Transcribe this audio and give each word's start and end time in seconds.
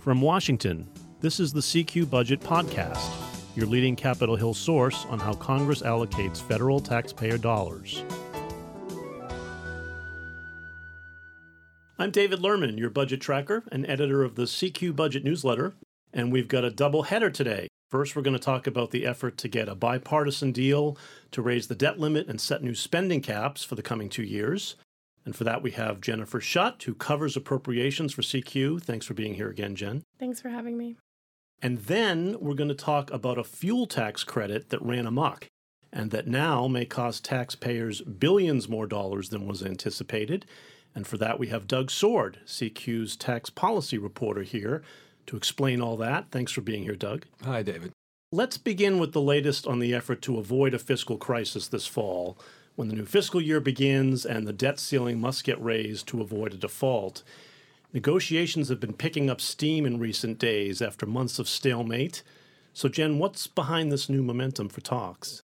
From 0.00 0.22
Washington, 0.22 0.88
this 1.20 1.38
is 1.38 1.52
the 1.52 1.60
CQ 1.60 2.08
Budget 2.08 2.40
Podcast, 2.40 3.06
your 3.54 3.66
leading 3.66 3.94
Capitol 3.94 4.34
Hill 4.34 4.54
source 4.54 5.04
on 5.10 5.18
how 5.18 5.34
Congress 5.34 5.82
allocates 5.82 6.40
federal 6.40 6.80
taxpayer 6.80 7.36
dollars. 7.36 8.02
I'm 11.98 12.10
David 12.10 12.38
Lerman, 12.38 12.78
your 12.78 12.88
budget 12.88 13.20
tracker 13.20 13.62
and 13.70 13.86
editor 13.90 14.24
of 14.24 14.36
the 14.36 14.44
CQ 14.44 14.96
Budget 14.96 15.22
newsletter, 15.22 15.74
and 16.14 16.32
we've 16.32 16.48
got 16.48 16.64
a 16.64 16.70
double 16.70 17.02
header 17.02 17.28
today. 17.28 17.68
First, 17.90 18.16
we're 18.16 18.22
going 18.22 18.32
to 18.32 18.42
talk 18.42 18.66
about 18.66 18.92
the 18.92 19.04
effort 19.04 19.36
to 19.36 19.48
get 19.48 19.68
a 19.68 19.74
bipartisan 19.74 20.50
deal 20.50 20.96
to 21.30 21.42
raise 21.42 21.66
the 21.66 21.74
debt 21.74 22.00
limit 22.00 22.26
and 22.26 22.40
set 22.40 22.62
new 22.62 22.74
spending 22.74 23.20
caps 23.20 23.62
for 23.64 23.74
the 23.74 23.82
coming 23.82 24.08
two 24.08 24.22
years. 24.22 24.76
And 25.24 25.36
for 25.36 25.44
that, 25.44 25.62
we 25.62 25.72
have 25.72 26.00
Jennifer 26.00 26.40
Shutt, 26.40 26.82
who 26.84 26.94
covers 26.94 27.36
appropriations 27.36 28.12
for 28.14 28.22
CQ. 28.22 28.82
Thanks 28.82 29.06
for 29.06 29.14
being 29.14 29.34
here 29.34 29.50
again, 29.50 29.76
Jen. 29.76 30.02
Thanks 30.18 30.40
for 30.40 30.48
having 30.48 30.78
me. 30.78 30.96
And 31.62 31.78
then 31.78 32.36
we're 32.40 32.54
going 32.54 32.68
to 32.68 32.74
talk 32.74 33.10
about 33.10 33.38
a 33.38 33.44
fuel 33.44 33.86
tax 33.86 34.24
credit 34.24 34.70
that 34.70 34.80
ran 34.82 35.06
amok 35.06 35.48
and 35.92 36.10
that 36.10 36.26
now 36.26 36.68
may 36.68 36.84
cost 36.84 37.24
taxpayers 37.24 38.00
billions 38.00 38.68
more 38.68 38.86
dollars 38.86 39.28
than 39.28 39.46
was 39.46 39.62
anticipated. 39.62 40.46
And 40.94 41.06
for 41.06 41.18
that, 41.18 41.38
we 41.38 41.48
have 41.48 41.66
Doug 41.66 41.90
Sword, 41.90 42.38
CQ's 42.46 43.16
tax 43.16 43.50
policy 43.50 43.98
reporter, 43.98 44.42
here 44.42 44.82
to 45.26 45.36
explain 45.36 45.80
all 45.80 45.96
that. 45.98 46.26
Thanks 46.30 46.52
for 46.52 46.62
being 46.62 46.84
here, 46.84 46.96
Doug. 46.96 47.26
Hi, 47.44 47.62
David. 47.62 47.92
Let's 48.32 48.56
begin 48.56 48.98
with 48.98 49.12
the 49.12 49.20
latest 49.20 49.66
on 49.66 49.80
the 49.80 49.92
effort 49.92 50.22
to 50.22 50.38
avoid 50.38 50.72
a 50.72 50.78
fiscal 50.78 51.18
crisis 51.18 51.66
this 51.66 51.86
fall 51.86 52.38
when 52.80 52.88
the 52.88 52.96
new 52.96 53.04
fiscal 53.04 53.42
year 53.42 53.60
begins 53.60 54.24
and 54.24 54.48
the 54.48 54.54
debt 54.54 54.80
ceiling 54.80 55.20
must 55.20 55.44
get 55.44 55.62
raised 55.62 56.08
to 56.08 56.22
avoid 56.22 56.54
a 56.54 56.56
default. 56.56 57.22
Negotiations 57.92 58.70
have 58.70 58.80
been 58.80 58.94
picking 58.94 59.28
up 59.28 59.38
steam 59.38 59.84
in 59.84 59.98
recent 59.98 60.38
days 60.38 60.80
after 60.80 61.04
months 61.04 61.38
of 61.38 61.46
stalemate. 61.46 62.22
So, 62.72 62.88
Jen, 62.88 63.18
what's 63.18 63.46
behind 63.46 63.92
this 63.92 64.08
new 64.08 64.22
momentum 64.22 64.70
for 64.70 64.80
talks? 64.80 65.42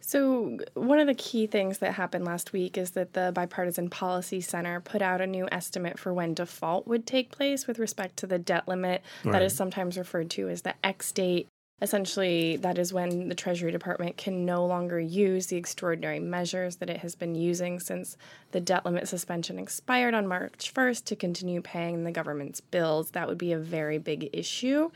So, 0.00 0.58
one 0.74 1.00
of 1.00 1.08
the 1.08 1.14
key 1.14 1.48
things 1.48 1.78
that 1.78 1.94
happened 1.94 2.24
last 2.24 2.52
week 2.52 2.78
is 2.78 2.90
that 2.92 3.14
the 3.14 3.32
Bipartisan 3.34 3.90
Policy 3.90 4.40
Center 4.40 4.80
put 4.80 5.02
out 5.02 5.20
a 5.20 5.26
new 5.26 5.48
estimate 5.50 5.98
for 5.98 6.14
when 6.14 6.34
default 6.34 6.86
would 6.86 7.04
take 7.04 7.32
place 7.32 7.66
with 7.66 7.80
respect 7.80 8.16
to 8.18 8.28
the 8.28 8.38
debt 8.38 8.68
limit 8.68 9.02
right. 9.24 9.32
that 9.32 9.42
is 9.42 9.56
sometimes 9.56 9.98
referred 9.98 10.30
to 10.30 10.48
as 10.48 10.62
the 10.62 10.74
X 10.84 11.10
date. 11.10 11.48
Essentially, 11.82 12.56
that 12.56 12.76
is 12.76 12.92
when 12.92 13.28
the 13.28 13.34
Treasury 13.34 13.72
Department 13.72 14.18
can 14.18 14.44
no 14.44 14.66
longer 14.66 15.00
use 15.00 15.46
the 15.46 15.56
extraordinary 15.56 16.20
measures 16.20 16.76
that 16.76 16.90
it 16.90 16.98
has 16.98 17.14
been 17.14 17.34
using 17.34 17.80
since 17.80 18.18
the 18.52 18.60
debt 18.60 18.84
limit 18.84 19.08
suspension 19.08 19.58
expired 19.58 20.12
on 20.12 20.26
March 20.26 20.72
1st 20.74 21.04
to 21.04 21.16
continue 21.16 21.62
paying 21.62 22.04
the 22.04 22.12
government's 22.12 22.60
bills. 22.60 23.12
That 23.12 23.28
would 23.28 23.38
be 23.38 23.52
a 23.52 23.58
very 23.58 23.96
big 23.98 24.28
issue. 24.32 24.90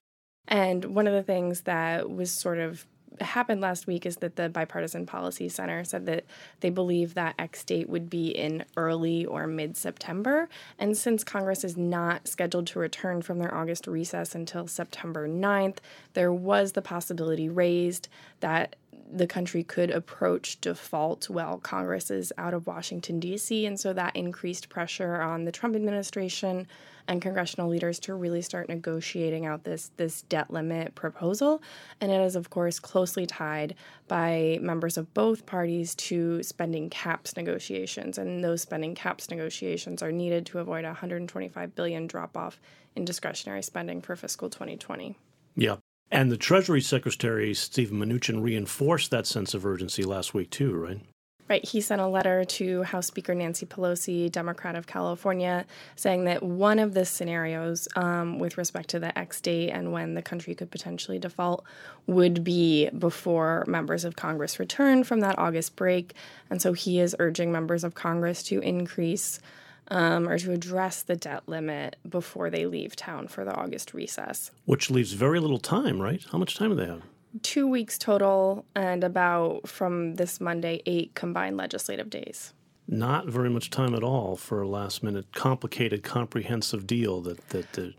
And 0.47 0.85
one 0.85 1.07
of 1.07 1.15
the 1.15 1.23
things 1.23 1.63
that 1.63 2.11
was 2.11 2.31
sort 2.31 2.59
of 2.59 2.87
happened 3.21 3.61
last 3.61 3.87
week 3.87 4.07
is 4.07 4.17
that 4.17 4.37
the 4.37 4.49
Bipartisan 4.49 5.07
Policy 5.07 5.49
Center 5.49 5.85
said 5.85 6.07
that 6.07 6.25
they 6.61 6.71
believe 6.71 7.15
that 7.15 7.35
X 7.39 7.65
date 7.65 7.89
would 7.89 8.11
be 8.11 8.29
in 8.29 8.65
early 8.77 9.25
or 9.25 9.47
mid 9.47 9.77
September. 9.77 10.49
And 10.79 10.97
since 10.97 11.25
Congress 11.25 11.65
is 11.65 11.77
not 11.77 12.27
scheduled 12.27 12.67
to 12.69 12.79
return 12.79 13.23
from 13.23 13.39
their 13.39 13.55
August 13.55 13.87
recess 13.87 14.35
until 14.35 14.67
September 14.67 15.29
9th, 15.29 15.79
there 16.15 16.33
was 16.33 16.73
the 16.73 16.83
possibility 16.83 17.49
raised 17.49 18.09
that 18.41 18.77
the 19.13 19.27
country 19.27 19.63
could 19.63 19.91
approach 19.91 20.61
default 20.61 21.29
while 21.29 21.59
Congress 21.59 22.11
is 22.11 22.33
out 22.39 22.55
of 22.55 22.67
Washington, 22.67 23.21
D.C. 23.21 23.67
And 23.67 23.79
so 23.79 23.93
that 23.93 24.17
increased 24.17 24.69
pressure 24.69 25.21
on 25.21 25.45
the 25.45 25.53
Trump 25.53 25.77
administration 25.77 26.67
and 27.07 27.21
congressional 27.21 27.69
leaders 27.69 27.99
to 28.01 28.15
really 28.15 28.41
start 28.41 28.69
negotiating 28.69 29.45
out 29.45 29.65
this, 29.65 29.91
this 29.97 30.23
debt 30.23 30.51
limit 30.51 30.95
proposal. 30.95 31.63
And 32.01 32.11
it 32.11 32.21
is, 32.21 32.35
of 32.35 32.51
course, 32.51 32.79
closely 32.79 33.27
tied 33.27 33.75
by 34.09 34.59
members 34.63 34.97
of 34.97 35.13
both 35.13 35.45
parties 35.45 35.95
to 35.97 36.43
spending 36.43 36.89
caps 36.89 37.37
negotiations. 37.37 38.17
And 38.17 38.43
those 38.43 38.63
spending 38.63 38.95
caps 38.95 39.31
negotiations 39.31 40.03
are 40.03 40.13
needed 40.13 40.47
to 40.47 40.61
avoid 40.61 40.85
a 40.85 40.89
125 40.89 41.75
billion 41.75 42.07
drop 42.07 42.37
off 42.37 42.59
in 42.97 43.05
discretionary 43.05 43.63
spending 43.63 44.01
for 44.01 44.17
fiscal 44.17 44.49
2020. 44.49 45.17
Yeah. 45.57 45.77
And 46.15 46.31
the 46.31 46.37
Treasury 46.37 46.81
Secretary, 46.81 47.53
Stephen 47.55 47.99
Mnuchin, 47.99 48.41
reinforced 48.41 49.11
that 49.11 49.27
sense 49.27 49.53
of 49.53 49.67
urgency 49.67 50.05
last 50.05 50.33
week, 50.33 50.49
too, 50.49 50.73
right? 50.73 51.01
Right. 51.49 51.65
He 51.65 51.81
sent 51.81 52.01
a 52.01 52.07
letter 52.07 52.45
to 52.45 52.85
House 52.85 53.09
Speaker 53.09 53.35
Nancy 53.35 53.67
Pelosi, 53.67 54.31
Democrat 54.31 54.77
of 54.77 54.87
California, 54.87 55.67
saying 55.97 56.25
that 56.27 56.41
one 56.41 56.79
of 56.79 56.95
the 56.95 57.05
scenarios 57.05 57.89
um, 57.97 58.39
with 58.39 58.57
respect 58.57 58.91
to 58.91 59.01
the 59.01 59.19
X 59.19 59.41
date 59.41 59.71
and 59.71 59.93
when 59.93 60.15
the 60.15 60.23
country 60.23 60.55
could 60.55 60.71
potentially 60.71 61.19
default 61.19 61.65
would 62.07 62.45
be 62.45 62.89
before 62.91 63.65
members 63.67 64.05
of 64.05 64.15
Congress 64.15 64.61
return 64.61 65.03
from 65.03 65.19
that 65.19 65.37
August 65.37 65.75
break. 65.75 66.15
And 66.49 66.63
so 66.63 66.75
he 66.75 67.01
is 67.01 67.17
urging 67.19 67.51
members 67.51 67.83
of 67.83 67.97
Congress 67.97 68.45
to 68.45 68.61
increase 68.61 69.41
um, 69.89 70.29
or 70.29 70.39
to 70.39 70.53
address 70.53 71.03
the 71.03 71.17
debt 71.17 71.43
limit 71.47 71.97
before 72.09 72.51
they 72.51 72.67
leave 72.67 72.97
town 72.97 73.29
for 73.29 73.45
the 73.45 73.55
August 73.55 73.95
recess. 73.95 74.51
Which 74.65 74.91
leaves 74.91 75.13
very 75.13 75.41
little 75.41 75.59
time, 75.59 76.01
right? 76.01 76.25
How 76.33 76.39
much 76.39 76.57
time 76.57 76.71
do 76.71 76.77
they 76.77 76.87
have? 76.87 77.03
Two 77.43 77.67
weeks 77.67 77.99
total, 77.99 78.65
and 78.75 79.03
about 79.03 79.69
from 79.69 80.15
this 80.15 80.41
Monday, 80.41 80.83
eight 80.87 81.15
combined 81.15 81.57
legislative 81.57 82.09
days. 82.09 82.53
Not 82.87 83.27
very 83.27 83.51
much 83.51 83.71
time 83.71 83.95
at 83.95 84.05
all 84.05 84.37
for 84.37 84.63
a 84.63 84.69
last 84.69 85.03
minute, 85.03 85.33
complicated, 85.33 86.03
comprehensive 86.03 86.87
deal 86.87 87.21
that, 87.23 87.49
that, 87.49 87.73
that 87.73 87.95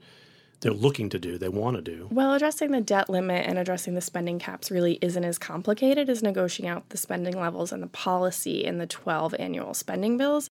they're 0.62 0.74
looking 0.74 1.10
to 1.10 1.20
do, 1.20 1.38
they 1.38 1.50
want 1.50 1.76
to 1.76 1.82
do. 1.82 2.08
Well, 2.12 2.34
addressing 2.34 2.72
the 2.72 2.82
debt 2.82 3.10
limit 3.10 3.46
and 3.46 3.58
addressing 3.58 3.94
the 3.94 4.02
spending 4.02 4.40
caps 4.40 4.72
really 4.72 4.98
isn't 5.02 5.24
as 5.24 5.38
complicated 5.38 6.10
as 6.10 6.24
negotiating 6.24 6.70
out 6.70 6.90
the 6.90 6.98
spending 6.98 7.40
levels 7.40 7.72
and 7.72 7.84
the 7.84 7.88
policy 7.88 8.64
in 8.64 8.78
the 8.78 8.88
12 8.88 9.36
annual 9.38 9.74
spending 9.74 10.18
bills. 10.18 10.50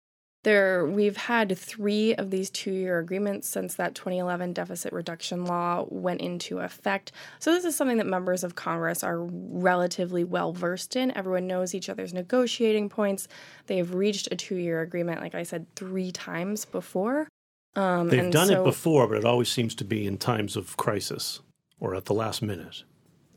There, 0.44 0.86
we've 0.86 1.18
had 1.18 1.58
three 1.58 2.16
of 2.16 2.32
these 2.32 2.50
two-year 2.50 2.98
agreements 2.98 3.50
since 3.50 3.76
that 3.76 3.94
2011 3.94 4.54
deficit 4.54 4.94
reduction 4.94 5.44
law 5.44 5.86
went 5.90 6.22
into 6.22 6.60
effect. 6.60 7.12
So 7.40 7.52
this 7.52 7.66
is 7.66 7.76
something 7.76 7.98
that 7.98 8.08
members 8.08 8.46
of 8.46 8.56
Congress 8.56 9.04
are 9.04 9.20
relatively 9.20 10.24
well 10.24 10.54
versed 10.54 10.96
in. 10.96 11.16
Everyone 11.18 11.46
knows 11.46 11.76
each 11.76 11.90
other's 11.90 12.14
negotiating 12.14 12.88
points. 12.88 13.28
They 13.68 13.78
have 13.78 13.94
reached 13.94 14.30
a 14.32 14.38
two-year 14.38 14.80
agreement, 14.80 15.20
like 15.20 15.36
I 15.36 15.44
said, 15.44 15.66
three 15.76 16.12
times 16.12 16.64
before. 16.64 17.28
Um, 17.76 18.08
They've 18.08 18.32
done 18.32 18.48
so, 18.48 18.62
it 18.62 18.64
before, 18.64 19.08
but 19.08 19.18
it 19.18 19.26
always 19.26 19.50
seems 19.50 19.76
to 19.76 19.84
be 19.84 20.08
in 20.08 20.18
times 20.18 20.56
of 20.56 20.78
crisis 20.78 21.42
or 21.82 21.96
at 21.96 22.06
the 22.06 22.14
last 22.14 22.42
minute. 22.42 22.84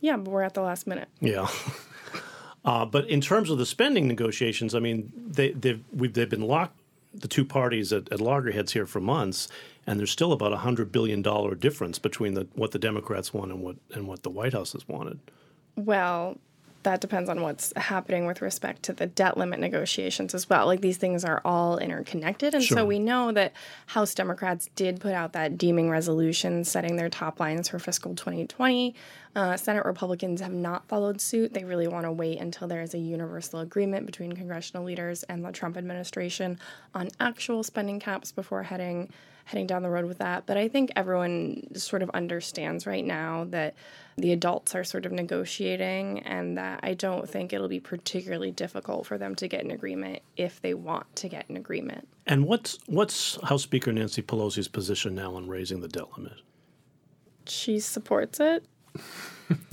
Yeah, 0.01 0.17
but 0.19 0.31
we're 0.31 0.43
at 0.43 0.55
the 0.55 0.63
last 0.63 0.87
minute. 0.87 1.09
Yeah. 1.21 1.49
Uh, 2.65 2.85
but 2.85 3.09
in 3.09 3.21
terms 3.21 3.51
of 3.51 3.59
the 3.59 3.67
spending 3.67 4.07
negotiations, 4.07 4.73
I 4.73 4.79
mean, 4.79 5.13
they, 5.17 5.51
they've, 5.51 5.83
they've 5.93 6.31
been 6.31 6.47
locked 6.47 6.79
the 7.15 7.29
two 7.29 7.45
parties 7.45 7.93
at, 7.93 8.11
at 8.13 8.21
loggerheads 8.21 8.73
here 8.73 8.87
for 8.87 9.01
months, 9.01 9.49
and 9.87 9.99
there's 9.99 10.11
still 10.11 10.33
about 10.33 10.53
a 10.53 10.59
hundred 10.59 10.93
billion 10.93 11.23
dollar 11.23 11.55
difference 11.55 11.99
between 11.99 12.35
the, 12.35 12.47
what 12.55 12.71
the 12.71 12.79
Democrats 12.79 13.35
want 13.35 13.51
and 13.51 13.63
what 13.63 13.77
and 13.93 14.07
what 14.07 14.23
the 14.23 14.31
White 14.31 14.53
House 14.53 14.73
has 14.73 14.87
wanted. 14.89 15.19
Well, 15.77 16.39
that 16.83 17.01
depends 17.01 17.29
on 17.29 17.43
what's 17.43 17.73
happening 17.77 18.27
with 18.27 18.43
respect 18.43 18.83
to 18.85 18.93
the 18.93 19.07
debt 19.07 19.37
limit 19.37 19.61
negotiations 19.61 20.35
as 20.35 20.49
well. 20.49 20.67
Like 20.67 20.81
these 20.81 20.97
things 20.97 21.25
are 21.25 21.41
all 21.45 21.79
interconnected. 21.79 22.55
And 22.55 22.63
sure. 22.63 22.79
so 22.79 22.85
we 22.85 22.99
know 22.99 23.33
that 23.33 23.53
House 23.87 24.15
Democrats 24.15 24.69
did 24.75 25.01
put 25.01 25.13
out 25.13 25.33
that 25.33 25.59
deeming 25.59 25.91
resolution 25.91 26.65
setting 26.65 26.97
their 26.97 27.09
top 27.09 27.41
lines 27.41 27.69
for 27.69 27.79
fiscal 27.79 28.15
2020. 28.15 28.95
Uh, 29.35 29.57
Senate 29.57 29.85
Republicans 29.85 30.41
have 30.41 30.53
not 30.53 30.87
followed 30.89 31.21
suit. 31.21 31.55
They 31.55 31.65
really 31.65 31.89
want 31.89 32.05
to 32.05 32.13
wait 32.13 32.39
until 32.39 32.69
there 32.69 32.83
is 32.83 32.95
a 32.95 32.99
universal 32.99 33.61
agreement 33.61 34.05
between 34.07 34.33
congressional 34.33 34.85
leaders 34.85 35.23
and 35.25 35.45
the 35.45 35.53
Trump 35.53 35.77
administration 35.77 36.59
on 36.95 37.11
actual 37.19 37.63
spending 37.63 38.01
caps 38.01 38.33
before 38.33 38.65
heading 38.65 39.09
heading 39.53 39.67
down 39.67 39.83
the 39.83 39.91
road 39.91 40.07
with 40.07 40.19
that. 40.19 40.47
But 40.47 40.57
I 40.57 40.67
think 40.69 40.93
everyone 40.97 41.75
sort 41.75 42.03
of 42.03 42.11
understands 42.11 42.87
right 42.87 43.05
now 43.05 43.45
that 43.51 43.75
the 44.17 44.33
adults 44.33 44.75
are 44.75 44.83
sort 44.83 45.05
of 45.05 45.13
negotiating 45.13 46.21
and 46.21 46.57
that 46.57 46.81
I 46.83 46.95
don't 46.95 47.29
think 47.29 47.53
it'll 47.53 47.69
be 47.69 47.79
particularly 47.79 48.51
difficult 48.51 49.07
for 49.07 49.19
them 49.19 49.35
to 49.37 49.49
get 49.49 49.63
an 49.63 49.71
agreement 49.71 50.21
if 50.39 50.63
they 50.63 50.73
want 50.73 51.15
to 51.17 51.29
get 51.29 51.49
an 51.51 51.59
agreement. 51.59 52.09
And 52.27 52.47
what's 52.47 52.79
what's 52.87 53.39
House 53.43 53.63
Speaker 53.63 53.93
Nancy 53.93 54.23
Pelosi's 54.23 54.69
position 54.69 55.15
now 55.15 55.35
on 55.35 55.49
raising 55.49 55.81
the 55.81 55.89
debt 55.89 56.17
limit? 56.17 56.39
She 57.47 57.79
supports 57.79 58.41
it. 58.41 58.65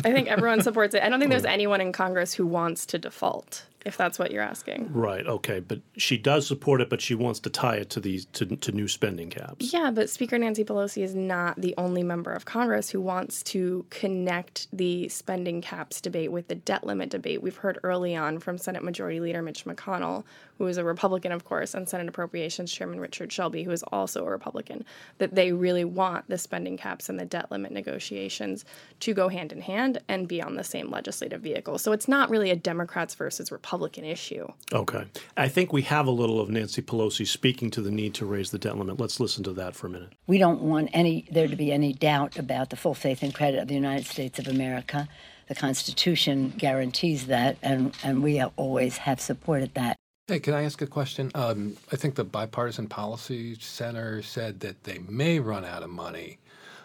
I 0.04 0.12
think 0.12 0.28
everyone 0.28 0.62
supports 0.62 0.94
it. 0.94 1.04
I 1.04 1.10
don't 1.10 1.20
think 1.20 1.32
there's 1.32 1.46
oh. 1.46 1.50
anyone 1.50 1.80
in 1.80 1.94
Congress 1.94 2.34
who 2.34 2.46
wants 2.46 2.86
to 2.88 3.00
default 3.00 3.66
if 3.86 3.96
that's 3.98 4.20
what 4.20 4.32
you're 4.32 4.44
asking. 4.44 4.92
Right. 4.92 5.26
Okay. 5.26 5.60
But 5.60 5.80
she 5.98 6.18
does 6.18 6.46
support 6.48 6.82
it, 6.82 6.90
but 6.90 7.02
she 7.02 7.16
wants 7.16 7.40
to 7.42 7.50
tie 7.50 7.76
it 7.76 7.90
to 7.92 8.00
these 8.00 8.26
to, 8.26 8.46
to 8.46 8.72
new 8.72 8.88
spending 8.88 9.30
caps. 9.30 9.72
Yeah, 9.74 9.92
but 9.92 10.10
Speaker 10.10 10.38
Nancy 10.38 10.64
Pelosi 10.64 11.04
is 11.04 11.16
not 11.16 11.60
the 11.60 11.74
only 11.78 12.04
member 12.04 12.32
of 12.32 12.46
Congress 12.46 12.90
who 12.90 13.02
wants 13.02 13.42
to 13.44 13.86
connect 13.90 14.68
the 14.74 15.08
spending 15.10 15.62
caps 15.62 16.02
debate 16.02 16.32
with 16.32 16.48
the 16.48 16.56
debt 16.56 16.84
limit 16.84 17.10
debate. 17.10 17.42
We've 17.42 17.58
heard 17.58 17.80
early 17.84 18.16
on 18.16 18.40
from 18.40 18.58
Senate 18.58 18.84
Majority 18.84 19.20
Leader 19.20 19.42
Mitch 19.42 19.66
McConnell 19.66 20.24
who 20.60 20.68
is 20.68 20.78
a 20.78 20.84
Republican, 20.84 21.32
of 21.32 21.46
course, 21.46 21.74
and 21.74 21.90
Senate 21.90 22.10
Appropriations 22.10 22.72
Chairman 22.72 23.00
Richard 23.00 23.32
Shelby, 23.32 23.64
who 23.64 23.72
is 23.72 23.82
also 23.84 24.26
a 24.26 24.30
Republican, 24.30 24.86
that 25.18 25.34
they 25.34 25.54
really 25.54 25.86
want 25.86 26.28
the 26.28 26.38
spending 26.38 26.78
caps 26.78 27.10
and 27.10 27.20
the 27.20 27.26
debt 27.26 27.50
limit 27.50 27.72
negotiations 27.72 28.66
to 29.00 29.14
go 29.14 29.30
hand 29.30 29.52
in 29.52 29.62
hand 29.62 30.00
and 30.08 30.28
be 30.28 30.42
on 30.42 30.56
the 30.56 30.64
same 30.64 30.92
legislative 30.92 31.42
vehicle. 31.42 31.78
So 31.78 31.94
it's 31.94 32.10
not 32.10 32.30
really 32.30 32.52
a 32.52 32.56
Democrats 32.58 33.16
versus 33.16 33.52
Republican 33.52 34.04
issue. 34.04 34.48
Okay. 34.74 35.06
I 35.38 35.48
think 35.48 35.72
we 35.72 35.84
have 35.84 36.06
a 36.06 36.12
little 36.12 36.42
of 36.42 36.50
Nancy 36.50 36.82
Pelosi 36.82 37.26
speaking 37.26 37.72
to 37.72 37.82
the 37.82 37.90
need 37.90 38.14
to 38.16 38.26
raise 38.26 38.52
the 38.52 38.60
debt 38.60 38.78
limit. 38.78 39.00
Let's 39.00 39.22
listen 39.22 39.44
to 39.46 39.54
that 39.54 39.76
for 39.76 39.88
a 39.88 39.90
minute. 39.90 40.14
We 40.28 40.38
don't 40.38 40.62
want 40.62 40.90
any 40.92 41.26
there 41.32 41.48
to 41.48 41.56
be 41.56 41.72
any 41.72 41.94
doubt 41.94 42.38
about 42.38 42.70
the 42.70 42.76
full 42.76 42.94
faith 42.94 43.24
and 43.24 43.34
credit 43.34 43.62
of 43.62 43.70
the 43.70 43.76
United 43.76 44.06
States 44.06 44.40
of 44.40 44.48
America. 44.48 45.08
The 45.48 45.56
Constitution 45.56 46.54
guarantees 46.58 47.26
that, 47.26 47.58
and, 47.64 47.96
and 48.04 48.22
we 48.22 48.44
always 48.44 48.98
have 48.98 49.20
supported 49.20 49.74
that. 49.74 49.96
Hey, 50.30 50.40
can 50.40 50.54
I 50.54 50.62
ask 50.62 50.80
a 50.84 50.86
question? 50.86 51.32
Um, 51.34 51.76
I 51.92 51.96
think 51.96 52.14
the 52.14 52.24
Bipartisan 52.24 52.86
Policy 52.86 53.56
Center 53.56 54.22
said 54.22 54.60
that 54.60 54.84
they 54.84 55.00
may 55.00 55.40
run 55.40 55.66
out 55.66 55.82
of 55.82 55.90
money 55.90 56.38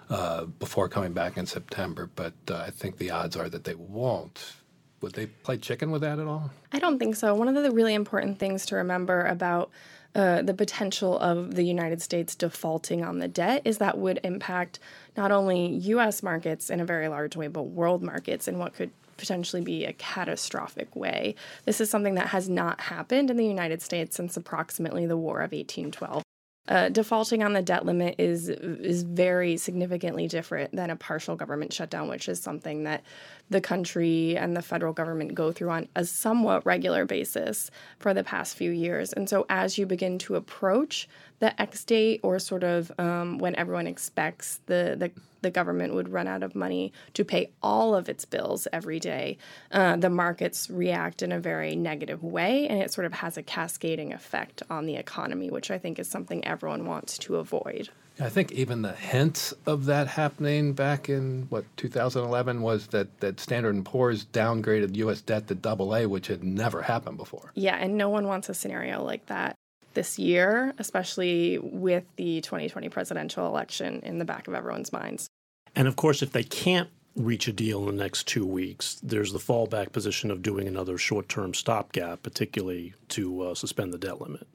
uh, 0.09 0.47
before 0.47 0.89
coming 0.89 1.13
back 1.13 1.37
in 1.37 1.45
September, 1.45 2.09
but 2.15 2.33
uh, 2.51 2.57
I 2.57 2.71
think 2.71 2.97
the 2.97 3.11
odds 3.11 3.37
are 3.37 3.51
that 3.51 3.65
they 3.65 3.75
won't. 3.75 4.55
Would 5.03 5.13
they 5.13 5.27
play 5.27 5.59
chicken 5.59 5.91
with 5.91 6.01
that 6.01 6.19
at 6.19 6.27
all? 6.27 6.53
I 6.73 6.79
don't 6.79 6.99
think 6.99 7.17
so. 7.17 7.35
One 7.35 7.55
of 7.55 7.63
the 7.63 7.71
really 7.71 7.93
important 7.93 8.39
things 8.39 8.65
to 8.65 8.77
remember 8.77 9.27
about 9.27 9.71
uh, 10.15 10.41
the 10.41 10.55
potential 10.55 11.19
of 11.19 11.55
the 11.55 11.65
United 11.65 12.01
States 12.01 12.35
defaulting 12.35 13.05
on 13.05 13.19
the 13.19 13.29
debt 13.29 13.61
is 13.67 13.77
that 13.77 13.99
would 13.99 14.21
impact 14.25 14.79
not 15.19 15.31
only 15.31 15.67
US 15.67 16.23
markets 16.23 16.71
in 16.71 16.81
a 16.81 16.87
very 16.87 17.09
large 17.09 17.37
way, 17.37 17.49
but 17.49 17.65
world 17.65 18.03
markets 18.03 18.49
in 18.49 18.59
what 18.59 18.73
could 18.73 18.91
potentially 19.17 19.63
be 19.63 19.85
a 19.85 19.93
catastrophic 19.93 20.95
way. 20.95 21.35
This 21.65 21.81
is 21.81 21.91
something 21.91 22.15
that 22.15 22.29
has 22.29 22.49
not 22.49 22.81
happened 22.81 23.31
in 23.31 23.37
the 23.37 23.47
United 23.47 23.83
States 23.83 24.17
since 24.17 24.37
approximately 24.37 25.07
the 25.07 25.17
War 25.17 25.39
of 25.39 25.53
1812. 25.53 26.23
Uh, 26.67 26.89
defaulting 26.89 27.43
on 27.43 27.53
the 27.53 27.61
debt 27.61 27.85
limit 27.85 28.15
is 28.17 28.49
is 28.49 29.03
very 29.03 29.55
significantly 29.55 30.27
different 30.27 30.75
than 30.75 30.89
a 30.89 30.97
partial 30.97 31.37
government 31.37 31.71
shutdown, 31.71 32.09
which 32.09 32.27
is 32.27 32.41
something 32.41 32.85
that 32.85 33.03
the 33.51 33.61
country 33.61 34.35
and 34.39 34.57
the 34.57 34.63
federal 34.63 34.95
government 34.95 35.35
go 35.35 35.53
through 35.53 35.69
on 35.69 35.87
a 35.95 36.07
somewhat 36.07 36.65
regular 36.65 37.05
basis 37.05 37.71
for 37.99 38.15
the 38.15 38.25
past 38.25 38.57
few 38.57 38.71
years. 38.71 39.13
And 39.13 39.29
so, 39.29 39.45
as 39.51 39.77
you 39.77 39.85
begin 39.85 40.19
to 40.21 40.37
approach 40.37 41.07
the 41.39 41.61
X 41.61 41.85
date, 41.85 42.21
or 42.23 42.39
sort 42.39 42.65
of 42.65 42.93
um, 42.99 43.39
when 43.39 43.55
everyone 43.57 43.87
expects 43.87 44.61
the 44.67 44.97
the 44.99 45.11
the 45.45 45.51
government 45.51 45.95
would 45.95 46.09
run 46.09 46.27
out 46.27 46.43
of 46.43 46.55
money 46.55 46.93
to 47.13 47.25
pay 47.25 47.51
all 47.63 47.95
of 47.95 48.09
its 48.09 48.25
bills 48.25 48.67
every 48.73 48.99
day, 48.99 49.37
uh, 49.71 49.95
the 49.95 50.09
markets 50.09 50.71
react 50.71 51.23
in 51.23 51.31
a 51.31 51.39
very 51.39 51.77
negative 51.77 52.25
way, 52.25 52.67
and 52.67 52.81
it 52.81 52.93
sort 52.93 53.05
of 53.05 53.13
has 53.13 53.37
a 53.37 53.43
cascading 53.43 54.13
effect 54.13 54.63
on 54.71 54.87
the 54.87 54.97
economy, 54.97 55.51
which 55.51 55.71
I 55.71 55.79
think 55.79 55.99
is 55.99 56.09
something 56.09 56.45
everyone 56.45 56.87
wants 56.87 57.19
to 57.19 57.37
avoid. 57.37 57.91
I 58.19 58.29
think 58.29 58.53
even 58.53 58.83
the 58.83 58.93
hint 58.93 59.53
of 59.67 59.87
that 59.87 60.07
happening 60.07 60.73
back 60.73 61.09
in 61.09 61.47
what 61.51 61.65
2011 61.77 62.63
was 62.63 62.87
that 62.89 63.21
that 63.21 63.39
Standard 63.39 63.75
and 63.75 63.85
Poor's 63.85 64.25
downgraded 64.25 64.95
U.S. 64.97 65.21
debt 65.21 65.49
to 65.49 65.55
double 65.55 65.95
A, 65.95 66.07
which 66.07 66.29
had 66.29 66.43
never 66.43 66.83
happened 66.83 67.19
before. 67.19 67.51
Yeah, 67.55 67.77
and 67.77 67.99
no 67.99 68.09
one 68.09 68.27
wants 68.27 68.49
a 68.49 68.55
scenario 68.55 69.03
like 69.03 69.27
that 69.27 69.57
this 69.95 70.19
year, 70.19 70.75
especially 70.79 71.59
with 71.59 72.05
the 72.17 72.41
2020 72.43 72.89
presidential 72.89 73.47
election 73.47 74.01
in 74.03 74.19
the 74.19 74.25
back 74.25 74.49
of 74.49 74.55
everyone's 74.55 74.93
minds. 74.93 75.29
And 75.75 75.89
of 75.89 75.97
course, 75.97 76.23
if 76.23 76.33
they 76.33 76.43
can't 76.45 76.89
reach 77.17 77.47
a 77.49 77.53
deal 77.53 77.89
in 77.89 77.97
the 77.97 78.03
next 78.03 78.27
two 78.27 78.45
weeks, 78.47 78.99
there's 79.03 79.33
the 79.33 79.39
fallback 79.39 79.93
position 79.93 80.31
of 80.31 80.43
doing 80.43 80.67
another 80.69 80.99
short 80.99 81.29
term 81.29 81.55
stopgap, 81.55 82.23
particularly 82.23 82.95
to 83.09 83.43
uh, 83.43 83.55
suspend 83.55 83.93
the 83.93 83.99
debt 83.99 84.21
limit. 84.21 84.47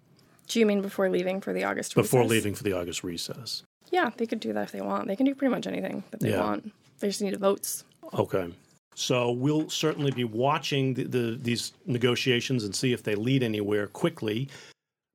Do 0.48 0.60
you 0.60 0.66
mean 0.66 0.82
before 0.82 1.10
leaving 1.10 1.42
for 1.42 1.54
the 1.54 1.64
August 1.64 1.96
Before 1.96 2.22
recess? 2.22 2.32
leaving 2.32 2.56
for 2.56 2.64
the 2.64 2.74
August 2.74 3.04
recess. 3.04 3.64
Yeah, 3.92 4.12
they 4.18 4.26
could 4.26 4.40
do 4.40 4.52
that 4.54 4.64
if 4.64 4.72
they 4.72 4.82
want. 4.82 5.08
They 5.08 5.16
can 5.16 5.26
do 5.26 5.36
pretty 5.36 5.54
much 5.54 5.68
anything 5.68 6.04
that 6.12 6.20
they 6.20 6.32
Yeah. 6.32 6.42
want. 6.42 6.72
They 7.00 7.08
just 7.08 7.22
need 7.22 7.38
votes. 7.40 7.84
Okay. 8.14 8.52
So 8.96 9.32
we'll 9.32 9.70
certainly 9.70 10.12
be 10.12 10.24
watching 10.26 10.96
the, 10.96 11.04
the, 11.04 11.40
these 11.42 11.72
negotiations 11.86 12.64
and 12.66 12.76
see 12.76 12.92
if 12.94 13.04
they 13.04 13.16
lead 13.16 13.44
anywhere 13.44 13.88
quickly. 13.88 14.50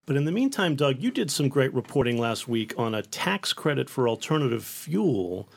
But 0.06 0.17
in 0.17 0.25
the 0.25 0.33
meantime, 0.33 0.77
Doug, 0.77 1.01
you 1.01 1.11
did 1.11 1.31
some 1.31 1.49
great 1.49 1.73
reporting 1.73 2.19
last 2.19 2.47
week 2.47 2.75
on 2.77 2.95
a 2.95 3.03
tax 3.03 3.53
credit 3.53 3.89
for 3.89 4.09
alternative 4.09 4.65
fuel 4.65 5.49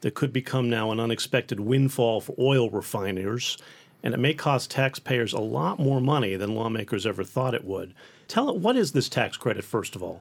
that 0.00 0.14
could 0.14 0.32
become 0.32 0.70
now 0.70 0.92
an 0.92 1.00
unexpected 1.00 1.58
windfall 1.58 2.20
for 2.20 2.34
oil 2.38 2.70
refiners. 2.70 3.58
And 4.02 4.14
it 4.14 4.18
may 4.18 4.34
cost 4.34 4.70
taxpayers 4.70 5.32
a 5.32 5.40
lot 5.40 5.80
more 5.80 6.00
money 6.00 6.36
than 6.36 6.54
lawmakers 6.54 7.06
ever 7.06 7.24
thought 7.24 7.54
it 7.54 7.64
would. 7.64 7.94
Tell 8.28 8.48
it, 8.48 8.56
what 8.56 8.76
is 8.76 8.92
this 8.92 9.08
tax 9.08 9.36
credit, 9.36 9.64
first 9.64 9.96
of 9.96 10.02
all? 10.02 10.20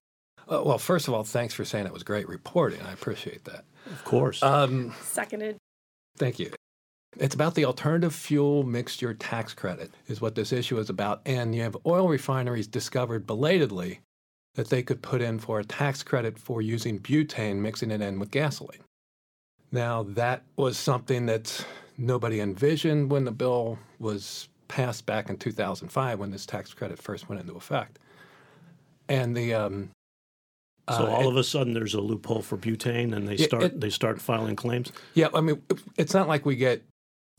Uh, 0.50 0.64
well, 0.66 0.78
first 0.78 1.08
of 1.08 1.14
all, 1.14 1.24
thanks 1.24 1.54
for 1.54 1.66
saying 1.66 1.86
it 1.86 1.94
was 1.94 2.04
great 2.04 2.28
reporting. 2.28 2.82
I 2.82 2.94
appreciate 2.94 3.44
that. 3.46 3.66
Of 3.88 4.04
course. 4.04 4.42
Um, 4.42 4.94
Seconded. 5.02 5.58
Thank 6.18 6.40
you. 6.40 6.52
It's 7.18 7.36
about 7.36 7.56
the 7.56 7.66
alternative 7.66 8.14
fuel 8.14 8.64
mixture 8.64 9.14
tax 9.14 9.54
credit, 9.54 9.92
is 10.08 10.20
what 10.22 10.36
this 10.36 10.52
issue 10.52 10.78
is 10.80 10.90
about. 10.90 11.22
And 11.26 11.56
you 11.56 11.62
have 11.62 11.78
oil 11.86 12.08
refineries 12.10 12.68
discovered 12.68 13.26
belatedly 13.26 14.02
that 14.56 14.70
they 14.70 14.84
could 14.84 15.02
put 15.02 15.22
in 15.22 15.40
for 15.40 15.60
a 15.60 15.64
tax 15.64 16.04
credit 16.04 16.38
for 16.38 16.62
using 16.62 17.00
butane, 17.00 17.58
mixing 17.58 17.92
it 17.92 18.02
in 18.02 18.20
with 18.20 18.32
gasoline. 18.32 18.82
Now, 19.72 20.04
that 20.04 20.44
was 20.58 20.78
something 20.78 21.26
that 21.28 21.66
nobody 21.98 22.40
envisioned 22.42 23.10
when 23.12 23.26
the 23.26 23.32
bill 23.32 23.80
was 24.00 24.48
passed 24.68 25.06
back 25.06 25.30
in 25.30 25.38
2005 25.38 26.20
when 26.20 26.32
this 26.32 26.46
tax 26.46 26.74
credit 26.74 27.00
first 27.02 27.30
went 27.30 27.42
into 27.42 27.56
effect. 27.56 28.00
And 29.08 29.36
the 29.36 29.54
um, 29.54 29.90
so 30.90 31.06
uh, 31.06 31.08
all 31.08 31.22
it- 31.24 31.28
of 31.30 31.38
a 31.38 31.44
sudden, 31.44 31.74
there's 31.74 31.94
a 31.94 32.02
loophole 32.02 32.42
for 32.42 32.58
butane, 32.58 33.16
and 33.16 33.28
they 33.28 33.38
start 33.38 33.64
it- 33.64 33.80
they 33.82 33.90
start 33.90 34.20
filing 34.22 34.56
claims. 34.56 34.92
Yeah, 35.14 35.28
I 35.34 35.42
mean, 35.42 35.62
it's 35.98 36.14
not 36.14 36.28
like 36.28 36.46
we 36.46 36.56
get 36.56 36.84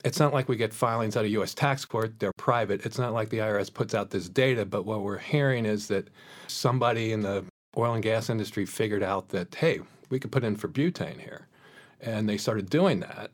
it's 0.05 0.21
not 0.21 0.33
like 0.33 0.49
we 0.49 0.57
get 0.57 0.73
filings 0.73 1.17
out 1.17 1.25
of 1.25 1.31
U.S. 1.33 1.55
tax 1.55 1.85
court. 1.85 2.19
They're 2.19 2.33
private. 2.37 2.85
It's 2.85 2.99
not 2.99 3.13
like 3.13 3.31
the 3.31 3.39
IRS 3.39 3.73
puts 3.73 3.95
out 3.95 4.11
this 4.11 4.29
data. 4.29 4.65
But 4.65 4.85
what 4.85 5.03
we're 5.03 5.19
hearing 5.19 5.67
is 5.67 5.89
that 5.89 6.09
somebody 6.47 7.13
in 7.13 7.23
the 7.23 7.45
oil 7.77 7.95
and 7.95 8.03
gas 8.03 8.31
industry 8.31 8.67
figured 8.67 9.03
out 9.03 9.31
that 9.31 9.55
hey, 9.55 9.81
we 10.11 10.19
could 10.19 10.33
put 10.33 10.45
in 10.45 10.57
for 10.57 10.69
butane 10.69 11.21
here, 11.21 11.49
and 12.01 12.29
they 12.29 12.37
started 12.37 12.71
doing 12.71 13.01
that. 13.01 13.31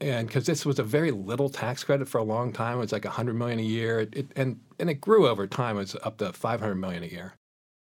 And 0.00 0.26
because 0.26 0.46
this 0.46 0.64
was 0.64 0.78
a 0.78 0.82
very 0.82 1.10
little 1.10 1.50
tax 1.50 1.84
credit 1.84 2.08
for 2.08 2.18
a 2.18 2.24
long 2.24 2.52
time, 2.52 2.78
it 2.78 2.80
was 2.80 2.92
like 2.92 3.04
100 3.04 3.34
million 3.34 3.58
a 3.58 3.62
year, 3.62 4.00
it, 4.00 4.16
it, 4.16 4.32
and 4.36 4.58
and 4.78 4.88
it 4.88 5.00
grew 5.00 5.28
over 5.28 5.46
time. 5.46 5.76
It 5.76 5.80
was 5.80 5.96
up 6.02 6.18
to 6.18 6.32
500 6.32 6.74
million 6.76 7.02
a 7.02 7.06
year. 7.06 7.34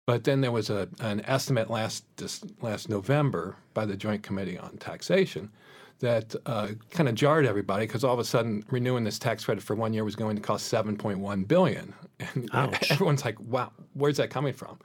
But 0.07 0.23
then 0.23 0.41
there 0.41 0.51
was 0.51 0.69
a, 0.69 0.87
an 0.99 1.21
estimate 1.25 1.69
last 1.69 2.05
this, 2.17 2.41
last 2.61 2.89
November 2.89 3.57
by 3.73 3.85
the 3.85 3.97
Joint 3.97 4.21
Committee 4.21 4.57
on 4.57 4.77
Taxation 4.77 5.49
that 5.99 6.35
uh, 6.45 6.69
kind 6.91 7.07
of 7.09 7.15
jarred 7.15 7.45
everybody 7.45 7.85
because 7.87 8.03
all 8.03 8.13
of 8.13 8.19
a 8.19 8.23
sudden 8.25 8.63
renewing 8.69 9.03
this 9.03 9.17
tax 9.17 9.45
credit 9.45 9.63
for 9.63 9.75
one 9.75 9.93
year 9.93 10.03
was 10.03 10.15
going 10.15 10.35
to 10.35 10.41
cost 10.41 10.71
7.1 10.71 11.47
billion, 11.47 11.93
and 12.19 12.49
Ouch. 12.53 12.91
everyone's 12.91 13.23
like, 13.25 13.39
"Wow, 13.39 13.71
where's 13.93 14.17
that 14.17 14.29
coming 14.29 14.53
from?" 14.53 14.77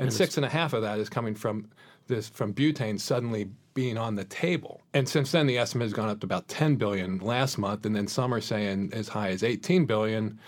And 0.00 0.12
six 0.12 0.36
and 0.36 0.46
a 0.46 0.48
half 0.48 0.74
of 0.74 0.82
that 0.82 0.98
is 1.00 1.08
coming 1.08 1.34
from 1.34 1.68
this 2.06 2.28
from 2.28 2.54
butane 2.54 3.00
suddenly 3.00 3.50
being 3.74 3.98
on 3.98 4.14
the 4.14 4.24
table. 4.24 4.80
And 4.94 5.08
since 5.08 5.32
then, 5.32 5.46
the 5.46 5.58
estimate 5.58 5.86
has 5.86 5.92
gone 5.92 6.08
up 6.08 6.20
to 6.20 6.24
about 6.26 6.46
10 6.48 6.76
billion 6.76 7.18
last 7.18 7.58
month, 7.58 7.84
and 7.86 7.94
then 7.96 8.06
some 8.06 8.32
are 8.34 8.40
saying 8.40 8.90
as 8.92 9.08
high 9.08 9.28
as 9.30 9.42
18 9.42 9.86
billion, 9.86 10.38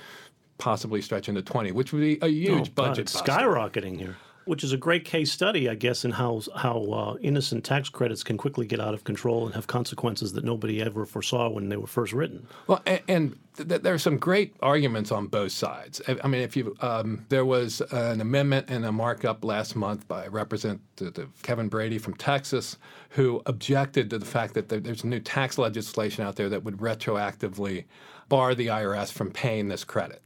possibly 0.59 1.01
stretching 1.03 1.35
to 1.37 1.43
20, 1.43 1.73
which 1.73 1.93
would 1.93 2.01
be 2.01 2.19
a 2.23 2.29
huge 2.29 2.51
Oh, 2.53 2.59
God, 2.65 2.75
budget. 2.75 2.99
it's 3.03 3.21
skyrocketing 3.21 3.99
here, 3.99 4.17
which 4.47 4.65
is 4.65 4.73
a 4.73 4.77
great 4.77 5.05
case 5.05 5.31
study, 5.31 5.69
I 5.69 5.75
guess, 5.75 6.05
in 6.05 6.13
how 6.13 6.41
how 6.57 6.81
uh, 6.93 7.17
innocent 7.21 7.65
tax 7.65 7.89
credits 7.89 8.23
can 8.23 8.37
quickly 8.37 8.67
get 8.67 8.81
out 8.81 8.95
of 8.95 9.05
control 9.05 9.47
and 9.47 9.55
have 9.55 9.67
consequences 9.67 10.33
that 10.33 10.45
nobody 10.45 10.81
ever 10.83 11.05
foresaw 11.07 11.49
when 11.51 11.69
they 11.69 11.77
were 11.77 11.87
first 11.87 12.13
written. 12.13 12.47
Well, 12.67 12.81
and, 12.87 13.01
and 13.09 13.39
th- 13.57 13.83
there 13.83 13.95
are 13.95 13.99
some 13.99 14.19
great 14.19 14.55
arguments 14.61 15.13
on 15.13 15.27
both 15.27 15.53
sides. 15.53 16.01
I, 16.09 16.17
I 16.25 16.29
mean, 16.29 16.43
if 16.43 16.57
you 16.57 16.75
um, 16.81 17.25
there 17.29 17.45
was 17.45 17.81
an 17.93 18.21
amendment 18.21 18.67
and 18.71 18.85
a 18.85 18.93
markup 18.93 19.45
last 19.45 19.77
month 19.77 20.09
by 20.09 20.27
Representative 20.27 21.31
Kevin 21.43 21.69
Brady 21.69 21.99
from 21.99 22.15
Texas, 22.15 22.77
who 23.11 23.43
objected 23.47 24.11
to 24.11 24.19
the 24.19 24.27
fact 24.27 24.55
that 24.55 24.69
there, 24.69 24.81
there's 24.81 25.05
new 25.05 25.21
tax 25.21 25.59
legislation 25.59 26.25
out 26.25 26.37
there 26.37 26.49
that 26.49 26.65
would 26.65 26.79
retroactively 26.79 27.85
bar 28.29 28.55
the 28.55 28.69
IRS 28.69 29.13
from 29.13 29.31
paying 29.31 29.69
this 29.69 29.85
credit 29.85 30.23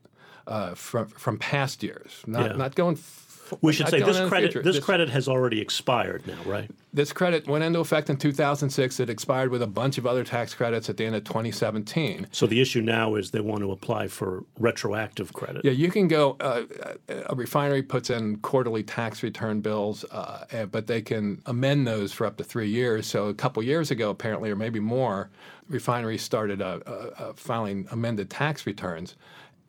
uh, 0.47 0.75
from 0.75 1.06
from 1.09 1.38
past 1.38 1.83
years, 1.83 2.23
not 2.26 2.50
Yeah. 2.50 2.56
not 2.56 2.75
going. 2.75 2.97
F- 2.97 3.23
We 3.61 3.73
should 3.73 3.88
say 3.88 4.00
this 4.00 4.28
credit 4.28 4.52
future. 4.52 4.62
this 4.62 4.82
credit 4.82 5.08
has 5.11 5.28
already 5.28 5.61
expired 5.61 6.26
now, 6.26 6.38
right? 6.46 6.70
This 6.92 7.12
credit 7.12 7.49
went 7.49 7.64
into 7.64 7.80
effect 7.80 8.08
in 8.08 8.16
2006. 8.16 9.00
It 9.00 9.11
expired 9.11 9.50
with 9.50 9.62
a 9.62 9.66
bunch 9.66 9.99
of 9.99 10.06
other 10.06 10.23
tax 10.23 10.54
credits 10.54 10.88
at 10.88 10.96
the 10.96 11.04
end 11.04 11.16
of 11.16 11.25
2017. 11.25 12.28
So 12.30 12.46
the 12.46 12.61
issue 12.61 12.82
now 12.82 13.16
is 13.16 13.32
they 13.32 13.40
want 13.40 13.61
to 13.62 13.73
apply 13.73 14.08
for 14.08 14.44
retroactive 14.58 15.32
credit. 15.32 15.64
Yeah, 15.64 15.73
you 15.73 15.90
can 15.90 16.06
go. 16.06 16.37
Uh, 16.40 16.62
a 17.08 17.34
refinery 17.34 17.82
puts 17.82 18.11
in 18.11 18.37
quarterly 18.38 18.82
tax 18.82 19.23
return 19.23 19.61
bills, 19.61 20.04
uh, 20.12 20.66
but 20.70 20.87
they 20.87 21.02
can 21.02 21.42
amend 21.46 21.87
those 21.87 22.12
for 22.12 22.26
up 22.26 22.37
to 22.37 22.44
three 22.44 22.68
years. 22.68 23.06
So 23.06 23.26
a 23.26 23.34
couple 23.34 23.62
years 23.62 23.90
ago, 23.90 24.11
apparently, 24.11 24.50
or 24.50 24.56
maybe 24.56 24.80
more, 24.80 25.30
refineries 25.68 26.23
started 26.23 26.61
uh, 26.62 26.80
uh, 26.87 26.90
uh, 27.18 27.32
filing 27.34 27.87
amended 27.90 28.30
tax 28.30 28.66
returns, 28.66 29.16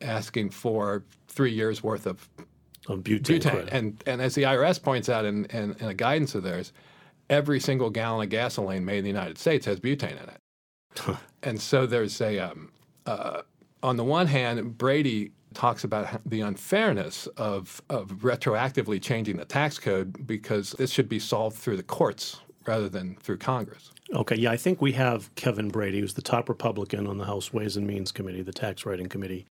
asking 0.00 0.50
for 0.50 1.02
three 1.28 1.52
years 1.52 1.82
worth 1.82 2.06
of 2.06 2.28
of 2.88 3.00
butane. 3.00 3.40
butane. 3.40 3.68
And 3.72 4.02
and 4.06 4.20
as 4.20 4.34
the 4.34 4.42
IRS 4.42 4.82
points 4.82 5.08
out 5.08 5.24
in, 5.24 5.44
in, 5.46 5.74
in 5.80 5.88
a 5.88 5.94
guidance 5.94 6.34
of 6.34 6.42
theirs, 6.42 6.72
every 7.30 7.60
single 7.60 7.90
gallon 7.90 8.24
of 8.24 8.30
gasoline 8.30 8.84
made 8.84 8.98
in 8.98 9.04
the 9.04 9.10
United 9.10 9.38
States 9.38 9.66
has 9.66 9.80
butane 9.80 10.22
in 10.22 10.28
it. 10.28 11.16
and 11.42 11.60
so 11.60 11.86
there's 11.86 12.20
a 12.20 12.38
um, 12.38 12.70
uh, 13.06 13.42
on 13.82 13.96
the 13.96 14.04
one 14.04 14.26
hand, 14.26 14.76
Brady 14.78 15.32
talks 15.54 15.84
about 15.84 16.20
the 16.28 16.40
unfairness 16.42 17.26
of 17.36 17.80
of 17.88 18.08
retroactively 18.18 19.00
changing 19.00 19.36
the 19.36 19.44
tax 19.44 19.78
code 19.78 20.26
because 20.26 20.72
this 20.72 20.90
should 20.90 21.08
be 21.08 21.18
solved 21.18 21.56
through 21.56 21.76
the 21.76 21.82
courts 21.82 22.40
rather 22.66 22.88
than 22.88 23.16
through 23.16 23.38
Congress. 23.38 23.92
Okay, 24.12 24.36
yeah, 24.36 24.50
I 24.50 24.56
think 24.56 24.80
we 24.80 24.92
have 24.92 25.34
Kevin 25.34 25.68
Brady, 25.68 26.00
who's 26.00 26.14
the 26.14 26.22
top 26.22 26.48
Republican 26.48 27.06
on 27.06 27.18
the 27.18 27.24
House 27.24 27.52
Ways 27.52 27.76
and 27.76 27.86
Means 27.86 28.12
Committee, 28.12 28.42
the 28.42 28.52
Tax 28.52 28.84
Writing 28.86 29.08
Committee, 29.08 29.46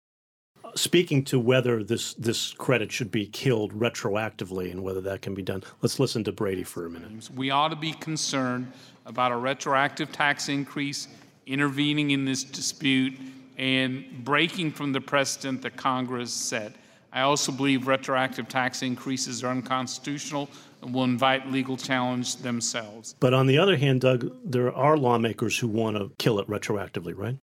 speaking 0.75 1.23
to 1.25 1.39
whether 1.39 1.83
this 1.83 2.13
this 2.15 2.53
credit 2.53 2.91
should 2.91 3.11
be 3.11 3.25
killed 3.27 3.73
retroactively 3.73 4.71
and 4.71 4.83
whether 4.83 5.01
that 5.01 5.21
can 5.21 5.33
be 5.33 5.41
done. 5.41 5.63
Let's 5.81 5.99
listen 5.99 6.23
to 6.25 6.31
Brady 6.31 6.63
for 6.63 6.85
a 6.85 6.89
minute. 6.89 7.29
We 7.35 7.49
ought 7.49 7.69
to 7.69 7.75
be 7.75 7.93
concerned 7.93 8.71
about 9.05 9.31
a 9.31 9.37
retroactive 9.37 10.11
tax 10.11 10.49
increase, 10.49 11.07
intervening 11.45 12.11
in 12.11 12.25
this 12.25 12.43
dispute, 12.43 13.13
and 13.57 14.05
breaking 14.23 14.71
from 14.71 14.91
the 14.93 15.01
precedent 15.01 15.61
that 15.61 15.75
Congress 15.75 16.31
set. 16.31 16.75
I 17.11 17.21
also 17.21 17.51
believe 17.51 17.87
retroactive 17.87 18.49
tax 18.49 18.81
increases 18.81 19.43
are 19.43 19.49
unconstitutional 19.49 20.49
and 20.81 20.93
will 20.93 21.03
invite 21.03 21.47
legal 21.51 21.77
challenge 21.77 22.37
themselves. 22.37 23.15
But 23.19 23.35
on 23.35 23.45
the 23.45 23.57
other 23.59 23.77
hand, 23.77 24.01
Doug, 24.01 24.35
there 24.43 24.73
are 24.73 24.97
lawmakers 24.97 25.57
who 25.59 25.67
want 25.67 25.95
to 25.97 26.11
kill 26.17 26.39
it 26.39 26.47
retroactively, 26.47 27.15
right? 27.15 27.37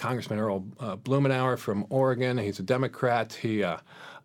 Congressman 0.00 0.38
Earl 0.38 0.64
uh, 0.80 0.96
Blumenauer 0.96 1.58
from 1.58 1.86
Oregon. 1.90 2.38
He's 2.38 2.58
a 2.58 2.62
Democrat. 2.62 3.34
He 3.34 3.62
uh, 3.62 3.76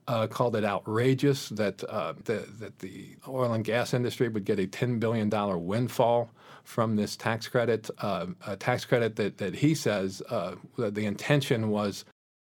uh, 0.08 0.26
called 0.28 0.56
it 0.56 0.64
outrageous 0.64 1.50
that 1.50 1.84
uh, 1.84 2.14
the, 2.24 2.48
that 2.60 2.80
the 2.80 3.18
oil 3.28 3.54
and 3.54 3.64
gas 3.64 3.94
industry 3.94 4.30
would 4.30 4.46
get 4.46 4.58
a 4.58 4.68
$10 4.68 5.00
billion 5.02 5.30
windfall 5.66 6.32
from 6.64 6.96
this 6.96 7.18
tax 7.18 7.50
credit, 7.50 7.90
uh, 8.00 8.28
a 8.48 8.56
tax 8.56 8.86
credit 8.86 9.18
that, 9.18 9.38
that 9.38 9.54
he 9.54 9.76
says 9.76 10.22
uh, 10.30 10.56
that 10.78 10.96
the 10.96 11.06
intention 11.06 11.70
was 11.70 12.06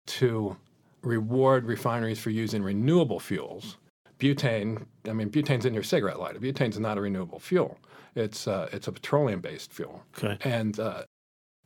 to 0.06 0.56
reward 1.01 1.65
refineries 1.65 2.20
for 2.20 2.30
using 2.30 2.62
renewable 2.62 3.22
fuels. 3.22 3.77
Butane, 4.20 4.86
I 5.08 5.13
mean, 5.13 5.30
butane's 5.30 5.65
in 5.65 5.74
your 5.74 5.84
cigarette 5.84 6.20
lighter. 6.20 6.39
Butane's 6.39 6.80
not 6.80 6.98
a 6.98 7.01
renewable 7.01 7.39
fuel. 7.39 7.77
It's, 8.15 8.48
uh, 8.48 8.70
it's 8.74 8.88
a 8.88 8.92
petroleum-based 8.92 9.72
fuel. 9.72 10.03
Okay. 10.18 10.38
And 10.48 10.80
uh, 10.80 11.03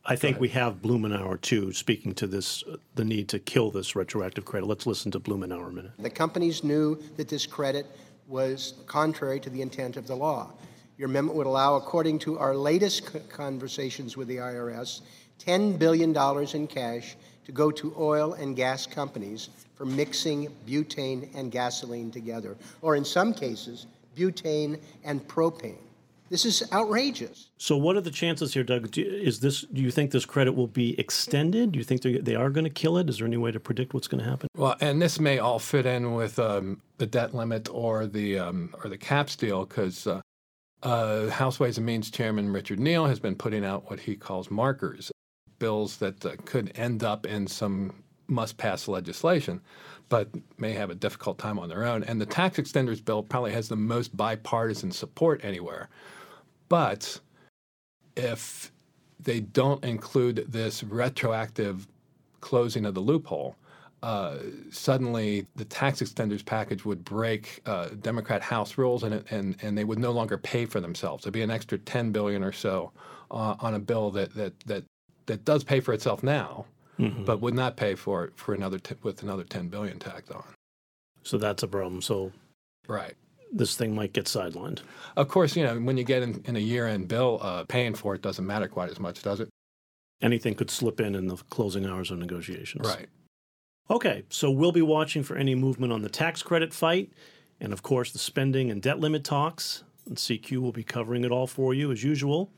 I 0.09 0.15
think 0.15 0.39
we 0.39 0.47
have 0.49 0.81
Blumenauer 0.81 1.39
too 1.41 1.73
speaking 1.73 2.13
to 2.15 2.27
this 2.27 2.63
uh, 2.63 2.77
the 2.95 3.03
need 3.03 3.27
to 3.27 3.39
kill 3.39 3.71
this 3.71 3.93
retroactive 3.93 4.45
credit. 4.45 4.65
Let's 4.65 4.85
listen 4.85 5.11
to 5.11 5.19
Blumenauer 5.19 5.67
a 5.67 5.71
minute. 5.71 5.91
The 5.99 6.09
companies 6.09 6.63
knew 6.63 6.97
that 7.17 7.27
this 7.27 7.45
credit 7.45 7.85
was 8.25 8.75
contrary 8.85 9.41
to 9.41 9.49
the 9.49 9.61
intent 9.61 9.97
of 9.97 10.07
the 10.07 10.15
law. 10.15 10.53
Your 10.97 11.09
amendment 11.09 11.37
would 11.37 11.45
allow, 11.45 11.75
according 11.75 12.19
to 12.19 12.39
our 12.39 12.55
latest 12.55 13.11
c- 13.11 13.19
conversations 13.27 14.15
with 14.15 14.29
the 14.29 14.37
IRS, 14.37 15.01
$10 15.45 15.77
billion 15.77 16.15
in 16.55 16.67
cash 16.67 17.17
to 17.45 17.51
go 17.51 17.69
to 17.71 17.93
oil 17.97 18.33
and 18.33 18.55
gas 18.55 18.87
companies 18.87 19.49
for 19.75 19.85
mixing 19.85 20.49
butane 20.65 21.29
and 21.35 21.51
gasoline 21.51 22.11
together, 22.11 22.55
or 22.81 22.95
in 22.95 23.03
some 23.03 23.33
cases, 23.33 23.87
butane 24.15 24.79
and 25.03 25.27
propane. 25.27 25.77
This 26.29 26.45
is 26.45 26.63
outrageous. 26.73 27.49
So, 27.57 27.77
what 27.77 27.95
are 27.95 28.01
the 28.01 28.11
chances 28.11 28.53
here, 28.53 28.63
Doug? 28.63 28.91
Do, 28.91 29.01
is 29.01 29.39
this? 29.39 29.61
Do 29.61 29.81
you 29.81 29.91
think 29.91 30.11
this 30.11 30.25
credit 30.25 30.53
will 30.53 30.67
be 30.67 30.99
extended? 30.99 31.71
Do 31.71 31.79
you 31.79 31.85
think 31.85 32.01
they 32.01 32.17
they 32.17 32.35
are 32.35 32.49
going 32.49 32.65
to 32.65 32.69
kill 32.69 32.97
it? 32.97 33.09
Is 33.09 33.19
there 33.19 33.27
any 33.27 33.37
way 33.37 33.51
to 33.51 33.59
predict 33.59 33.93
what's 33.93 34.07
going 34.07 34.23
to 34.23 34.29
happen? 34.29 34.49
Well, 34.55 34.75
and 34.81 35.01
this 35.01 35.19
may 35.19 35.39
all 35.39 35.59
fit 35.59 35.85
in 35.85 36.13
with 36.13 36.37
um, 36.37 36.81
the 36.97 37.05
debt 37.05 37.33
limit 37.33 37.69
or 37.71 38.07
the 38.07 38.39
um, 38.39 38.75
or 38.83 38.89
the 38.89 38.97
caps 38.97 39.35
deal 39.35 39.65
because 39.65 40.05
uh, 40.05 40.21
uh, 40.83 41.29
House 41.29 41.59
Ways 41.59 41.77
and 41.77 41.85
Means 41.85 42.11
Chairman 42.11 42.51
Richard 42.51 42.79
Neal 42.79 43.05
has 43.05 43.19
been 43.19 43.35
putting 43.35 43.63
out 43.63 43.89
what 43.89 44.01
he 44.01 44.15
calls 44.15 44.51
markers, 44.51 45.11
bills 45.59 45.97
that 45.97 46.25
uh, 46.25 46.35
could 46.45 46.71
end 46.75 47.03
up 47.03 47.25
in 47.25 47.47
some 47.47 48.03
must-pass 48.27 48.89
legislation, 48.89 49.61
but 50.09 50.29
may 50.57 50.73
have 50.73 50.89
a 50.89 50.95
difficult 50.95 51.37
time 51.37 51.59
on 51.59 51.69
their 51.69 51.83
own. 51.83 52.03
And 52.03 52.19
the 52.19 52.25
tax 52.25 52.57
extenders 52.57 53.03
bill 53.03 53.23
probably 53.23 53.51
has 53.51 53.67
the 53.67 53.75
most 53.75 54.15
bipartisan 54.15 54.91
support 54.91 55.43
anywhere, 55.43 55.89
but 56.69 57.19
if 58.15 58.71
they 59.19 59.39
don't 59.39 59.83
include 59.83 60.45
this 60.47 60.83
retroactive 60.83 61.87
closing 62.41 62.85
of 62.85 62.93
the 62.93 62.99
loophole, 62.99 63.55
uh, 64.03 64.37
suddenly 64.69 65.47
the 65.55 65.65
tax 65.65 66.01
extenders 66.01 66.45
package 66.45 66.85
would 66.85 67.03
break 67.03 67.61
uh, 67.65 67.89
Democrat 68.01 68.41
House 68.41 68.77
rules, 68.77 69.03
and, 69.03 69.23
and 69.31 69.57
and 69.61 69.77
they 69.77 69.83
would 69.83 69.99
no 69.99 70.11
longer 70.11 70.37
pay 70.37 70.65
for 70.65 70.79
themselves. 70.79 71.23
It'd 71.23 71.33
be 71.33 71.41
an 71.41 71.49
extra 71.51 71.77
10 71.79 72.11
billion 72.11 72.43
or 72.43 72.51
so 72.51 72.91
uh, 73.31 73.55
on 73.59 73.73
a 73.73 73.79
bill 73.79 74.11
that 74.11 74.33
that 74.35 74.59
that 74.61 74.83
that 75.25 75.45
does 75.45 75.63
pay 75.63 75.79
for 75.79 75.93
itself 75.93 76.21
now, 76.23 76.65
but 76.97 77.41
would 77.41 77.53
not 77.53 77.77
pay 77.77 77.95
for 77.95 78.23
it 78.25 78.33
for 78.37 78.53
another 78.53 78.79
t- 78.79 78.95
with 79.03 79.21
another 79.23 79.43
10 79.43 79.67
billion 79.69 79.99
tacked 79.99 80.31
on. 80.31 80.43
So 81.23 81.37
that's 81.37 81.63
a 81.63 81.67
problem. 81.67 82.01
So 82.01 82.31
Right. 82.87 83.13
this 83.51 83.75
thing 83.75 83.93
might 83.93 84.13
get 84.13 84.25
sidelined. 84.25 84.79
Of 85.15 85.27
course, 85.27 85.55
you 85.55 85.63
know 85.63 85.79
when 85.79 85.97
you 85.97 86.03
get 86.03 86.23
in, 86.23 86.41
in 86.45 86.55
a 86.55 86.59
year-end 86.59 87.07
bill, 87.07 87.39
uh, 87.41 87.63
paying 87.65 87.93
for 87.95 88.15
it 88.15 88.21
doesn't 88.21 88.45
matter 88.45 88.67
quite 88.67 88.89
as 88.89 88.99
much, 88.99 89.21
does 89.21 89.39
it? 89.39 89.49
Anything 90.21 90.55
could 90.55 90.71
slip 90.71 90.99
in 90.99 91.13
in 91.15 91.27
the 91.27 91.37
closing 91.49 91.85
hours 91.85 92.09
of 92.11 92.17
negotiations. 92.17 92.87
Right. 92.87 93.07
Okay, 93.89 94.23
so 94.29 94.49
we'll 94.51 94.71
be 94.71 94.81
watching 94.81 95.23
for 95.23 95.37
any 95.37 95.55
movement 95.55 95.93
on 95.93 96.01
the 96.01 96.09
tax 96.09 96.41
credit 96.41 96.73
fight, 96.73 97.11
and 97.61 97.71
of 97.71 97.83
course 97.83 98.11
the 98.11 98.19
spending 98.19 98.69
and 98.71 98.81
debt 98.81 98.99
limit 98.99 99.23
talks. 99.23 99.83
And 100.07 100.17
CQ 100.17 100.57
will 100.61 100.71
be 100.71 100.83
covering 100.83 101.23
it 101.25 101.31
all 101.31 101.47
for 101.47 101.73
you 101.73 101.91
as 101.91 102.01
usual. 102.03 102.49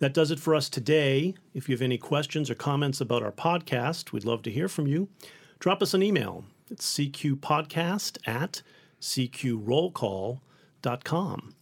That 0.00 0.14
does 0.14 0.30
it 0.30 0.38
for 0.38 0.54
us 0.54 0.68
today. 0.68 1.34
If 1.54 1.68
you 1.68 1.74
have 1.74 1.82
any 1.82 1.98
questions 1.98 2.50
or 2.50 2.54
comments 2.54 3.00
about 3.00 3.22
our 3.22 3.32
podcast, 3.32 4.12
we'd 4.12 4.24
love 4.24 4.42
to 4.42 4.50
hear 4.50 4.68
from 4.68 4.86
you. 4.86 5.08
Drop 5.58 5.82
us 5.82 5.94
an 5.94 6.04
email. 6.04 6.44
It's 6.70 6.94
cqpodcast 6.94 8.18
at 8.26 8.62
cqrollcall.com. 9.00 11.54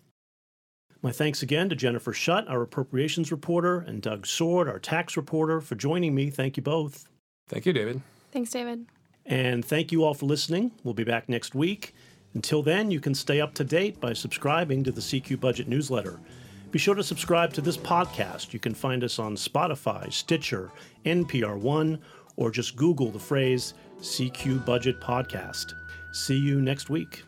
My 1.02 1.12
thanks 1.12 1.42
again 1.42 1.68
to 1.68 1.76
Jennifer 1.76 2.12
Shutt, 2.12 2.48
our 2.48 2.62
appropriations 2.62 3.30
reporter, 3.30 3.78
and 3.78 4.02
Doug 4.02 4.26
Sword, 4.26 4.68
our 4.68 4.78
tax 4.78 5.16
reporter, 5.16 5.60
for 5.60 5.76
joining 5.76 6.14
me. 6.14 6.30
Thank 6.30 6.56
you 6.56 6.62
both. 6.62 7.06
Thank 7.48 7.64
you, 7.64 7.72
David. 7.72 8.02
Thanks, 8.32 8.50
David. 8.50 8.86
And 9.24 9.64
thank 9.64 9.92
you 9.92 10.04
all 10.04 10.14
for 10.14 10.26
listening. 10.26 10.72
We'll 10.84 10.94
be 10.94 11.04
back 11.04 11.28
next 11.28 11.54
week. 11.54 11.94
Until 12.34 12.62
then, 12.62 12.90
you 12.90 13.00
can 13.00 13.14
stay 13.14 13.40
up 13.40 13.54
to 13.54 13.64
date 13.64 14.00
by 14.00 14.12
subscribing 14.12 14.84
to 14.84 14.92
the 14.92 15.00
CQ 15.00 15.40
Budget 15.40 15.68
newsletter. 15.68 16.20
Be 16.70 16.78
sure 16.78 16.94
to 16.94 17.02
subscribe 17.02 17.52
to 17.54 17.60
this 17.60 17.76
podcast. 17.76 18.52
You 18.52 18.58
can 18.58 18.74
find 18.74 19.04
us 19.04 19.18
on 19.18 19.36
Spotify, 19.36 20.12
Stitcher, 20.12 20.70
NPR 21.04 21.58
One, 21.58 21.98
or 22.36 22.50
just 22.50 22.76
Google 22.76 23.10
the 23.10 23.18
phrase 23.18 23.74
CQ 24.00 24.64
Budget 24.66 25.00
Podcast. 25.00 25.74
See 26.12 26.36
you 26.36 26.60
next 26.60 26.90
week. 26.90 27.22